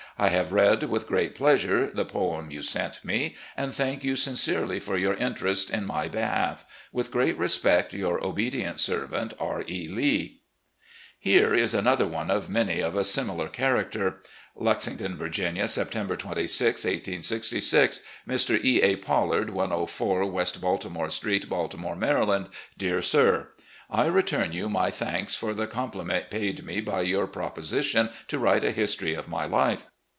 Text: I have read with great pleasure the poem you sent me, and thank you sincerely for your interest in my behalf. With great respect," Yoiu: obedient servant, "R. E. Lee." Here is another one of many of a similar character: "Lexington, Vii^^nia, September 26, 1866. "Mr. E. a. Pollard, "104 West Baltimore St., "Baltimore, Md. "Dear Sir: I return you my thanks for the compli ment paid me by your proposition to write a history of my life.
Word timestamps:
I 0.19 0.27
have 0.29 0.53
read 0.53 0.83
with 0.83 1.07
great 1.07 1.33
pleasure 1.33 1.89
the 1.89 2.05
poem 2.05 2.51
you 2.51 2.61
sent 2.61 3.03
me, 3.03 3.35
and 3.57 3.73
thank 3.73 4.03
you 4.03 4.15
sincerely 4.15 4.77
for 4.79 4.95
your 4.95 5.15
interest 5.15 5.71
in 5.71 5.83
my 5.85 6.09
behalf. 6.09 6.63
With 6.91 7.09
great 7.11 7.35
respect," 7.39 7.91
Yoiu: 7.93 8.21
obedient 8.21 8.79
servant, 8.79 9.33
"R. 9.39 9.63
E. 9.67 9.87
Lee." 9.87 10.41
Here 11.17 11.55
is 11.55 11.73
another 11.73 12.05
one 12.05 12.29
of 12.29 12.49
many 12.49 12.81
of 12.81 12.95
a 12.95 13.03
similar 13.03 13.47
character: 13.49 14.21
"Lexington, 14.55 15.17
Vii^^nia, 15.17 15.67
September 15.67 16.15
26, 16.15 16.85
1866. 16.85 18.01
"Mr. 18.27 18.63
E. 18.63 18.79
a. 18.83 18.97
Pollard, 18.97 19.49
"104 19.49 20.23
West 20.29 20.61
Baltimore 20.61 21.09
St., 21.09 21.49
"Baltimore, 21.49 21.95
Md. 21.95 22.49
"Dear 22.77 23.01
Sir: 23.01 23.47
I 23.89 24.05
return 24.05 24.51
you 24.51 24.69
my 24.69 24.91
thanks 24.91 25.33
for 25.33 25.55
the 25.55 25.65
compli 25.67 26.05
ment 26.05 26.29
paid 26.29 26.63
me 26.63 26.79
by 26.79 27.01
your 27.01 27.25
proposition 27.25 28.11
to 28.27 28.37
write 28.37 28.63
a 28.65 28.69
history 28.71 29.15
of 29.15 29.27
my 29.27 29.45
life. 29.45 29.87